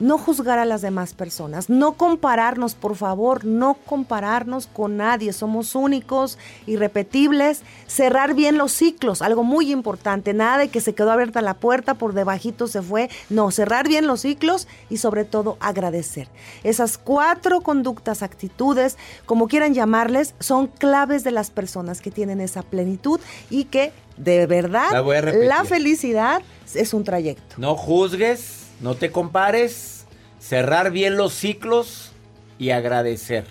no 0.00 0.18
juzgar 0.18 0.58
a 0.58 0.64
las 0.64 0.82
demás 0.82 1.14
personas, 1.14 1.68
no 1.68 1.92
compararnos, 1.92 2.74
por 2.74 2.96
favor, 2.96 3.44
no 3.44 3.74
compararnos 3.74 4.66
con 4.66 4.96
nadie, 4.96 5.32
somos 5.32 5.74
únicos, 5.74 6.38
irrepetibles, 6.66 7.62
cerrar 7.86 8.34
bien 8.34 8.58
los 8.58 8.72
ciclos, 8.72 9.22
algo 9.22 9.44
muy 9.44 9.72
importante, 9.72 10.34
nada 10.34 10.58
de 10.58 10.68
que 10.68 10.80
se 10.80 10.94
quedó 10.94 11.10
abierta 11.10 11.42
la 11.42 11.54
puerta, 11.54 11.94
por 11.94 12.14
debajito 12.14 12.66
se 12.66 12.82
fue, 12.82 13.10
no, 13.30 13.50
cerrar 13.50 13.88
bien 13.88 14.06
los 14.06 14.20
ciclos 14.20 14.68
y 14.88 14.98
sobre 14.98 15.24
todo 15.24 15.56
agradecer. 15.60 16.28
Esas 16.64 16.98
cuatro 16.98 17.60
conductas, 17.60 18.22
actitudes, 18.22 18.96
como 19.26 19.48
quieran 19.48 19.74
llamarles, 19.74 20.34
son 20.38 20.66
claves 20.66 21.24
de 21.24 21.30
las 21.30 21.50
personas 21.50 22.00
que 22.00 22.10
tienen 22.10 22.40
esa 22.40 22.62
plenitud 22.62 23.20
y 23.50 23.64
que 23.64 23.92
de 24.16 24.46
verdad 24.46 24.90
la 25.34 25.64
felicidad 25.64 26.42
es 26.74 26.92
un 26.92 27.04
trayecto. 27.04 27.56
No 27.58 27.76
juzgues 27.76 28.67
no 28.80 28.94
te 28.94 29.10
compares, 29.10 30.06
cerrar 30.40 30.90
bien 30.90 31.16
los 31.16 31.32
ciclos 31.34 32.12
y 32.58 32.70
agradecer. 32.70 33.46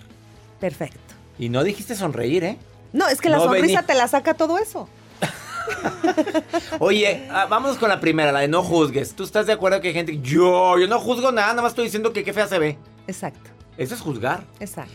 Perfecto. 0.60 1.00
Y 1.39 1.50
no 1.50 1.63
dijiste 1.63 1.96
sonreír, 1.96 2.43
¿eh? 2.43 2.57
No, 2.93 3.07
es 3.07 3.22
que 3.22 3.29
la 3.29 3.39
sonrisa 3.39 3.84
te 3.84 3.93
la 3.93 4.07
saca 4.07 4.34
todo 4.34 4.57
eso. 4.57 4.89
Oye, 6.79 7.27
ah, 7.29 7.46
vamos 7.50 7.77
con 7.77 7.89
la 7.89 8.00
primera, 8.00 8.31
la 8.31 8.39
de 8.39 8.48
no 8.48 8.63
juzgues. 8.63 9.13
¿Tú 9.15 9.24
estás 9.24 9.46
de 9.46 9.53
acuerdo 9.53 9.81
que 9.81 9.89
hay 9.89 9.93
gente 9.93 10.19
yo, 10.22 10.79
yo 10.79 10.88
no 10.88 11.00
juzgo 11.00 11.31
nada, 11.31 11.50
nada 11.50 11.62
más 11.62 11.72
estoy 11.72 11.86
diciendo 11.86 12.13
que 12.13 12.24
qué 12.24 12.34
fea 12.34 12.48
se 12.48 12.57
ve? 12.57 12.77
Exacto. 13.07 13.50
Eso 13.77 13.93
es 13.93 14.01
juzgar. 14.01 14.43
Exacto. 14.60 14.93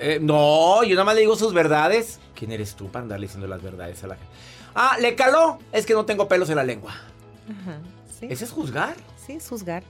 Eh, 0.00 0.18
no, 0.20 0.82
yo 0.82 0.94
nada 0.94 1.04
más 1.04 1.14
le 1.14 1.20
digo 1.20 1.36
sus 1.36 1.52
verdades. 1.52 2.18
¿Quién 2.34 2.52
eres 2.52 2.74
tú 2.74 2.88
para 2.88 3.04
andarle 3.04 3.26
diciendo 3.26 3.46
las 3.46 3.62
verdades 3.62 4.02
a 4.04 4.08
la 4.08 4.16
gente? 4.16 4.32
Ah, 4.74 4.96
le 5.00 5.14
caló. 5.14 5.58
Es 5.72 5.86
que 5.86 5.94
no 5.94 6.04
tengo 6.04 6.28
pelos 6.28 6.50
en 6.50 6.56
la 6.56 6.64
lengua. 6.64 6.92
Ajá. 7.44 7.78
¿sí? 8.18 8.26
¿Ese 8.28 8.44
es 8.44 8.50
juzgar? 8.50 8.96
Sí, 9.26 9.38
juzgar. 9.46 9.82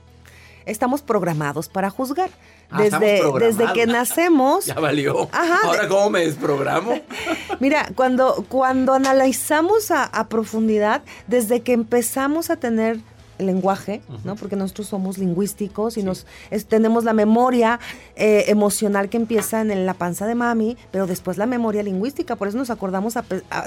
Estamos 0.64 1.02
programados 1.02 1.68
para 1.68 1.90
juzgar. 1.90 2.30
Ah, 2.70 2.82
desde, 2.82 3.22
desde 3.38 3.72
que 3.72 3.86
nacemos. 3.86 4.66
Ya 4.66 4.74
valió. 4.80 5.28
Ahora, 5.32 5.86
¿cómo 5.88 6.10
me 6.10 6.26
desprogramo? 6.26 7.00
Mira, 7.60 7.88
cuando, 7.94 8.44
cuando 8.48 8.92
analizamos 8.94 9.90
a, 9.92 10.28
profundidad, 10.28 11.02
desde 11.28 11.60
que 11.60 11.72
empezamos 11.72 12.50
a 12.50 12.56
tener 12.56 12.98
el 13.38 13.46
lenguaje, 13.46 14.00
¿no? 14.24 14.34
Porque 14.34 14.56
nosotros 14.56 14.88
somos 14.88 15.18
lingüísticos 15.18 15.98
y 15.98 16.02
nos 16.02 16.26
tenemos 16.68 17.04
la 17.04 17.12
memoria 17.12 17.78
eh, 18.16 18.44
emocional 18.48 19.10
que 19.10 19.18
empieza 19.18 19.60
en 19.60 19.84
la 19.84 19.92
panza 19.92 20.26
de 20.26 20.34
mami, 20.34 20.78
pero 20.90 21.06
después 21.06 21.36
la 21.36 21.44
memoria 21.44 21.82
lingüística. 21.82 22.34
Por 22.36 22.48
eso 22.48 22.56
nos 22.56 22.70
acordamos 22.70 23.14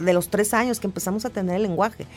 de 0.01 0.13
los 0.13 0.29
tres 0.29 0.55
años 0.55 0.79
que 0.79 0.87
empezamos 0.87 1.23
a 1.25 1.29
tener 1.29 1.57
el 1.57 1.61
lenguaje 1.61 2.07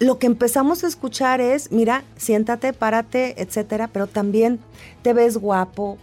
lo 0.00 0.18
que 0.18 0.26
empezamos 0.26 0.82
a 0.82 0.86
escuchar 0.86 1.42
es, 1.42 1.70
mira, 1.70 2.02
siéntate, 2.16 2.72
párate, 2.72 3.40
etcétera, 3.40 3.88
pero 3.92 4.06
también 4.06 4.58
te 5.02 5.12
ves 5.12 5.36
guapo, 5.36 5.98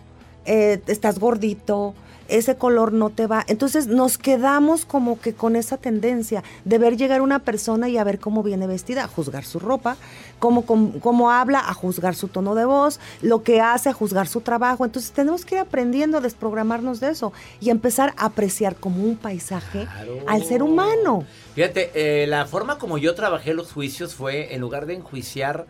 eh, 0.46 0.80
estás 0.86 1.20
gordito, 1.20 1.96
ese 2.28 2.56
color 2.58 2.94
no 2.94 3.10
te 3.10 3.26
va. 3.26 3.44
Entonces 3.48 3.88
nos 3.88 4.20
quedamos 4.20 4.86
como 4.86 5.20
que 5.20 5.34
con 5.34 5.56
esa 5.56 5.78
tendencia 5.78 6.44
de 6.64 6.78
ver 6.78 6.96
llegar 6.96 7.22
una 7.22 7.40
persona 7.40 7.90
y 7.90 7.98
a 7.98 8.04
ver 8.04 8.20
cómo 8.20 8.44
viene 8.44 8.68
vestida, 8.68 9.06
a 9.06 9.08
juzgar 9.08 9.46
su 9.46 9.60
ropa, 9.60 9.98
cómo, 10.38 10.64
cómo, 10.66 11.32
habla, 11.32 11.60
a 11.60 11.74
juzgar 11.74 12.14
su 12.14 12.28
tono 12.28 12.54
de 12.54 12.66
voz, 12.66 13.00
lo 13.24 13.42
que 13.42 13.62
hace, 13.62 13.90
a 13.90 13.94
juzgar 13.94 14.28
su 14.28 14.42
trabajo. 14.42 14.86
Entonces 14.86 15.12
tenemos 15.12 15.44
que 15.44 15.56
ir 15.56 15.62
aprendiendo 15.62 16.18
a 16.18 16.22
desprogramarnos 16.22 17.00
de 17.00 17.10
eso 17.10 17.34
y 17.60 17.72
empezar 17.72 18.14
a 18.18 18.26
apreciar 18.26 18.76
como 18.76 19.04
un 19.04 19.16
paisaje 19.16 19.88
al 20.28 20.44
ser 20.44 20.62
humano. 20.62 21.26
Fíjate, 21.58 21.90
eh, 21.96 22.28
la 22.28 22.46
forma 22.46 22.78
como 22.78 23.00
yo 23.00 23.16
trabajé 23.16 23.56
los 23.56 23.72
juicios 23.72 24.14
fue, 24.14 24.54
en 24.54 24.62
lugar 24.62 24.86
de 24.86 24.94
enjuiciar, 24.94 25.66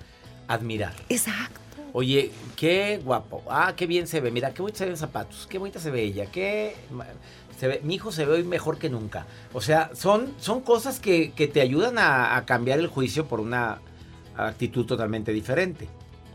admirar. 0.49 0.91
Exacto. 1.07 1.61
Oye, 1.93 2.33
qué 2.57 2.99
guapo. 3.01 3.41
Ah, 3.49 3.71
qué 3.73 3.87
bien 3.87 4.05
se 4.05 4.19
ve. 4.19 4.29
Mira, 4.29 4.53
qué 4.53 4.61
bonita 4.61 4.79
se 4.79 4.85
ven 4.85 4.97
zapatos. 4.97 5.47
Qué 5.49 5.57
bonita 5.57 5.79
se 5.79 5.89
ve 5.89 6.03
ella. 6.03 6.25
Qué 6.25 6.75
se 7.57 7.69
ve, 7.69 7.79
mi 7.85 7.95
hijo 7.95 8.11
se 8.11 8.25
ve 8.25 8.33
hoy 8.33 8.43
mejor 8.43 8.79
que 8.79 8.89
nunca. 8.89 9.27
O 9.53 9.61
sea, 9.61 9.89
son, 9.93 10.33
son 10.41 10.59
cosas 10.59 10.99
que, 10.99 11.31
te 11.53 11.61
ayudan 11.61 11.95
a, 11.99 12.43
cambiar 12.45 12.79
el 12.79 12.87
juicio 12.87 13.25
por 13.29 13.39
una 13.39 13.79
actitud 14.35 14.85
totalmente 14.85 15.31
diferente. 15.31 15.87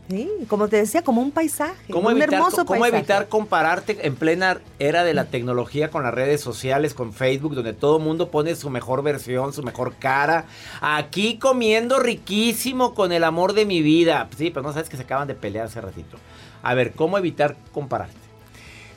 Sí, 0.09 0.29
como 0.49 0.67
te 0.67 0.77
decía, 0.77 1.01
como 1.01 1.21
un 1.21 1.31
paisaje, 1.31 1.91
¿Cómo 1.91 2.09
un 2.09 2.17
evitar, 2.17 2.33
hermoso 2.33 2.65
¿Cómo 2.65 2.85
evitar 2.85 3.29
compararte 3.29 4.05
en 4.05 4.15
plena 4.15 4.59
era 4.77 5.05
de 5.05 5.13
la 5.13 5.25
tecnología 5.25 5.89
con 5.89 6.03
las 6.03 6.13
redes 6.13 6.41
sociales, 6.41 6.93
con 6.93 7.13
Facebook, 7.13 7.55
donde 7.55 7.71
todo 7.71 7.97
el 7.97 8.03
mundo 8.03 8.29
pone 8.29 8.53
su 8.55 8.69
mejor 8.69 9.01
versión, 9.01 9.53
su 9.53 9.63
mejor 9.63 9.95
cara? 9.95 10.45
Aquí 10.81 11.37
comiendo 11.37 11.99
riquísimo 11.99 12.93
con 12.93 13.13
el 13.13 13.23
amor 13.23 13.53
de 13.53 13.65
mi 13.65 13.81
vida. 13.81 14.27
Sí, 14.37 14.49
pero 14.49 14.63
no 14.63 14.73
sabes 14.73 14.89
que 14.89 14.97
se 14.97 15.03
acaban 15.03 15.27
de 15.27 15.35
pelear 15.35 15.67
hace 15.67 15.79
ratito. 15.79 16.17
A 16.63 16.73
ver, 16.73 16.91
¿cómo 16.91 17.17
evitar 17.17 17.55
compararte? 17.71 18.17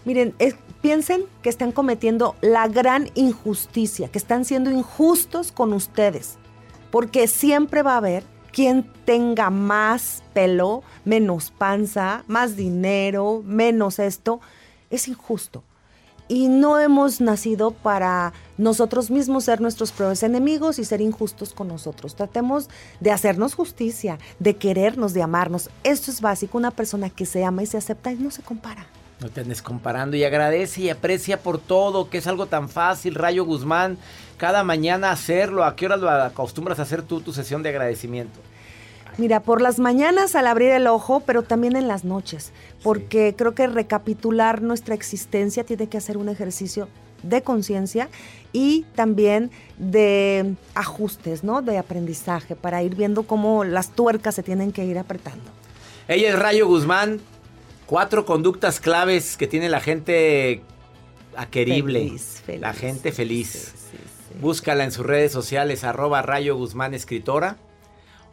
Miren, 0.05 0.35
piensen 0.83 1.25
que 1.43 1.49
están 1.49 1.71
cometiendo 1.73 2.35
la 2.41 2.67
gran 2.67 3.11
injusticia, 3.15 4.09
que 4.09 4.19
están 4.19 4.45
siendo 4.45 4.71
injustos 4.71 5.53
con 5.53 5.73
ustedes, 5.73 6.37
porque 6.91 7.29
siempre 7.29 7.83
va 7.83 7.95
a 7.95 7.99
haber 7.99 8.25
quien 8.57 8.91
tenga 9.05 9.51
más 9.51 10.23
pelo, 10.33 10.83
menos 11.05 11.51
panza, 11.51 12.25
más 12.27 12.57
dinero, 12.57 13.43
menos 13.45 13.99
esto, 13.99 14.41
es 14.89 15.09
injusto. 15.09 15.63
Y 16.27 16.49
no 16.49 16.81
hemos 16.81 17.21
nacido 17.21 17.73
para 17.73 18.33
nosotros 18.57 19.11
mismos 19.11 19.45
ser 19.45 19.61
nuestros 19.61 19.93
propios 19.93 20.23
enemigos 20.23 20.79
y 20.79 20.87
ser 20.87 21.03
injustos 21.03 21.53
con 21.53 21.69
nosotros. 21.69 22.17
Tratemos 22.17 22.71
de 22.99 23.11
hacernos 23.11 23.53
justicia, 23.53 24.19
de 24.39 24.57
querernos, 24.57 25.13
de 25.13 25.21
amarnos. 25.21 25.69
Esto 25.85 26.11
es 26.11 26.23
básico. 26.23 26.57
Una 26.57 26.71
persona 26.71 27.11
que 27.11 27.27
se 27.27 27.45
ama 27.45 27.63
y 27.63 27.67
se 27.67 27.77
acepta 27.77 28.11
y 28.11 28.17
no 28.17 28.31
se 28.31 28.41
compara. 28.41 28.87
No 29.21 29.29
te 29.29 29.43
andes 29.43 29.61
comparando 29.61 30.17
y 30.17 30.25
agradece 30.25 30.81
y 30.81 30.89
aprecia 30.89 31.43
por 31.43 31.59
todo, 31.59 32.09
que 32.09 32.19
es 32.19 32.27
algo 32.27 32.47
tan 32.47 32.71
fácil, 32.71 33.17
Rayo 33.17 33.45
Guzmán, 33.45 33.99
cada 34.39 34.65
mañana 34.65 35.11
hacerlo. 35.11 35.63
¿A 35.63 35.77
qué 35.77 35.85
hora 35.85 35.99
lo 35.99 36.09
acostumbras 36.09 36.79
a 36.79 36.83
hacer 36.83 37.03
tú 37.03 37.21
tu 37.21 37.35
sesión 37.35 37.63
de 37.63 37.69
agradecimiento? 37.69 38.41
Mira, 39.19 39.41
por 39.41 39.63
las 39.63 39.79
mañanas 39.79 40.35
al 40.35 40.47
abrir 40.47 40.71
el 40.71 40.87
ojo, 40.87 41.21
pero 41.21 41.43
también 41.43 41.75
en 41.75 41.89
las 41.89 42.05
noches, 42.05 42.53
porque 42.83 43.35
creo 43.37 43.55
que 43.55 43.67
recapitular 43.67 44.61
nuestra 44.61 44.95
existencia 44.95 45.65
tiene 45.65 45.89
que 45.89 45.97
hacer 45.97 46.19
un 46.19 46.29
ejercicio 46.29 46.89
de 47.23 47.43
conciencia 47.43 48.11
y 48.53 48.85
también 48.95 49.51
de 49.79 50.55
ajustes, 50.75 51.45
¿no? 51.45 51.63
De 51.63 51.79
aprendizaje 51.79 52.57
para 52.57 52.83
ir 52.83 52.95
viendo 52.95 53.23
cómo 53.23 53.65
las 53.65 53.91
tuercas 53.91 54.35
se 54.35 54.43
tienen 54.43 54.71
que 54.71 54.85
ir 54.85 54.99
apretando. 54.99 55.45
Ella 56.09 56.29
es 56.29 56.39
Rayo 56.39 56.67
Guzmán, 56.67 57.21
Cuatro 57.87 58.27
conductas 58.27 58.81
claves 58.81 59.37
que 59.37 59.47
tiene 59.47 59.69
la 59.69 59.81
gente 59.81 60.61
aquerible. 61.37 62.13
La 62.59 62.73
gente 62.73 63.13
feliz. 63.13 63.75
Búscala 64.41 64.83
en 64.83 64.91
sus 64.91 65.07
redes 65.07 65.31
sociales, 65.31 65.85
arroba 65.85 66.21
Rayo 66.21 66.57
Guzmán 66.57 66.95
Escritora 66.95 67.57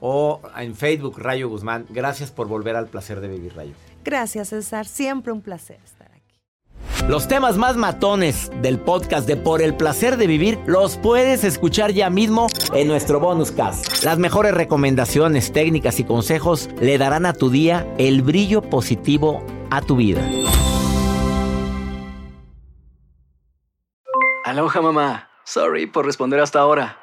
o 0.05 0.41
en 0.57 0.75
Facebook 0.75 1.17
Rayo 1.17 1.47
Guzmán. 1.47 1.85
Gracias 1.89 2.29
por 2.29 2.49
volver 2.49 2.75
al 2.75 2.87
placer 2.87 3.21
de 3.21 3.29
vivir, 3.29 3.55
Rayo. 3.55 3.71
Gracias, 4.03 4.49
César. 4.49 4.85
Siempre 4.85 5.31
un 5.31 5.41
placer. 5.41 5.79
Los 7.07 7.27
temas 7.27 7.57
más 7.57 7.75
matones 7.75 8.49
del 8.61 8.79
podcast 8.79 9.27
de 9.27 9.35
Por 9.35 9.61
el 9.61 9.75
placer 9.75 10.15
de 10.15 10.25
vivir 10.25 10.57
los 10.65 10.97
puedes 10.97 11.43
escuchar 11.43 11.91
ya 11.91 12.09
mismo 12.09 12.47
en 12.73 12.87
nuestro 12.87 13.19
bonus 13.19 13.51
cast. 13.51 14.03
Las 14.05 14.17
mejores 14.19 14.53
recomendaciones, 14.53 15.51
técnicas 15.51 15.99
y 15.99 16.05
consejos 16.05 16.69
le 16.79 16.97
darán 16.97 17.25
a 17.25 17.33
tu 17.33 17.49
día 17.49 17.85
el 17.97 18.21
brillo 18.21 18.61
positivo 18.61 19.45
a 19.69 19.81
tu 19.81 19.97
vida. 19.97 20.21
Aloha 24.45 24.81
mamá. 24.81 25.29
Sorry 25.45 25.87
por 25.87 26.05
responder 26.05 26.39
hasta 26.39 26.59
ahora. 26.59 27.02